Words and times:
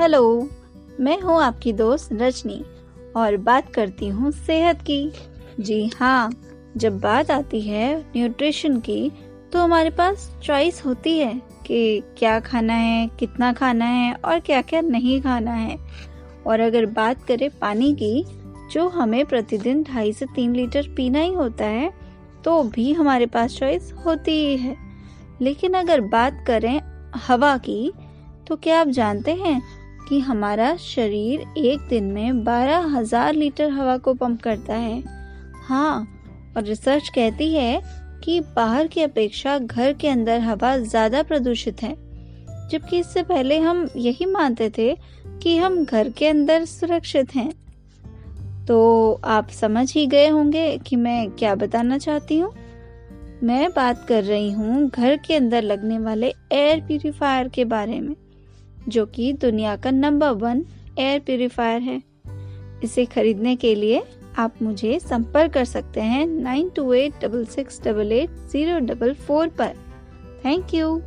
Hello, 0.00 0.48
मैं 1.00 1.20
हूँ 1.20 1.40
आपकी 1.42 1.72
दोस्त 1.72 2.08
रजनी 2.12 2.64
और 3.16 3.36
बात 3.36 3.72
करती 3.74 4.08
हूँ 4.08 4.30
सेहत 4.30 4.80
की। 4.80 5.12
जी 5.60 5.90
हाँ 5.96 6.32
जब 6.76 6.98
बात 7.00 7.30
आती 7.30 7.60
है 7.60 7.96
न्यूट्रिशन 8.16 8.78
की 8.80 9.10
तो 9.52 9.58
हमारे 9.58 9.90
पास 9.90 10.28
चॉइस 10.42 10.84
होती 10.86 11.16
है 11.18 11.32
कि 11.66 12.02
क्या 12.18 12.38
खाना 12.40 12.74
है, 12.74 13.06
कितना 13.18 13.52
खाना 13.52 13.84
है 13.84 14.12
और 14.14 14.40
क्या 14.40 14.60
क्या 14.62 14.80
नहीं 14.80 15.20
खाना 15.22 15.52
है। 15.52 15.78
और 16.46 16.60
अगर 16.60 16.86
बात 16.86 17.24
करें 17.24 17.48
पानी 17.58 17.92
की, 17.94 18.24
जो 18.72 18.88
हमें 18.88 19.24
प्रतिदिन 19.26 19.82
ढाई 19.82 20.12
से 20.12 20.26
तीन 20.26 20.56
लीटर 20.56 20.88
पीना 20.96 21.20
ही 21.20 21.32
होता 21.34 21.64
है 21.64 21.92
तो 22.44 22.62
भी 22.64 22.92
हमारे 22.92 23.26
पास 23.26 23.56
चॉइस 23.58 23.92
होती 24.06 24.32
ही 24.32 24.56
है। 24.56 24.76
लेकिन 25.40 25.74
अगर 25.74 26.00
बात 26.08 26.44
करें 26.46 26.80
हवा 27.26 27.56
की 27.58 27.92
तो 28.48 28.56
क्या 28.56 28.80
आप 28.80 28.88
जानते 28.88 29.32
हैं 29.34 29.60
कि 30.08 30.18
हमारा 30.20 30.76
शरीर 30.76 31.40
एक 31.58 31.86
दिन 31.88 32.04
में 32.04 32.44
बारह 32.44 32.86
हज़ार 32.96 33.34
लीटर 33.34 33.70
हवा 33.70 33.96
को 33.98 34.14
पंप 34.14 34.42
करता 34.42 34.74
है। 34.74 35.02
हाँ 35.68 36.06
और 36.56 36.62
रिसर्च 36.62 37.08
कहती 37.08 37.52
है 37.54 37.80
कि 38.24 38.40
बाहर 38.56 38.86
की 38.86 39.02
अपेक्षा 39.02 39.58
घर 39.58 39.92
के 39.92 40.08
अंदर 40.08 40.40
हवा 40.40 40.76
ज़्यादा 40.76 41.22
प्रदूषित 41.22 41.82
है। 41.82 41.94
जबकि 42.70 42.98
इससे 42.98 43.22
पहले 43.22 43.58
हम 43.58 43.88
यही 43.96 44.26
मानते 44.26 44.70
थे 44.70 44.94
कि 45.42 45.56
हम 45.56 45.84
घर 45.84 46.10
के 46.10 46.28
अंदर 46.28 46.64
सुरक्षित 46.64 47.34
हैं। 47.34 47.50
तो 48.66 49.20
आप 49.24 49.50
समझ 49.50 49.92
ही 49.92 50.06
गए 50.06 50.28
होंगे 50.28 50.78
कि 50.78 50.96
मैं 50.96 51.30
क्या 51.30 51.54
बताना 51.54 51.98
चाहती 51.98 52.38
हूँ। 52.38 52.52
मैं 53.42 53.68
बात 53.70 54.04
कर 54.08 54.24
रही 54.24 54.50
हूँ 54.52 54.88
घर 54.90 55.16
के 55.16 55.34
अंदर 55.34 55.62
लगने 55.62 55.98
वाले 55.98 56.32
एयर 56.52 56.80
प्यूरिफायर 56.80 57.48
के 57.48 57.64
बारे 57.64 58.00
में। 58.00 58.14
जो 58.88 59.06
कि 59.06 59.32
दुनिया 59.32 59.76
का 59.76 59.90
नंबर 59.90 60.30
वन 60.30 60.64
एयर 60.98 61.20
प्योरीफायर 61.20 61.80
है। 61.80 62.02
इसे 62.84 63.04
खरीदने 63.04 63.56
के 63.56 63.74
लिए 63.74 64.02
आप 64.38 64.62
मुझे 64.62 64.98
संपर्क 65.00 65.52
कर 65.52 65.64
सकते 65.64 66.00
हैं 66.00 66.26
nine 66.26 66.68
two 66.68 66.92
eight 66.92 67.12
double 67.22 67.44
six 67.44 67.82
double 67.84 68.12
eight 68.12 68.30
zero 68.30 68.78
double 68.78 69.14
four 69.14 69.48
पर। 69.48 69.74
Thank 70.44 70.74
you. 70.74 71.02